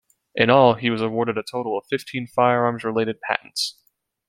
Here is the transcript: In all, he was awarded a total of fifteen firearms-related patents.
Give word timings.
In 0.33 0.49
all, 0.49 0.73
he 0.73 0.89
was 0.89 1.03
awarded 1.03 1.37
a 1.37 1.43
total 1.43 1.77
of 1.77 1.85
fifteen 1.87 2.25
firearms-related 2.25 3.21
patents. 3.21 3.79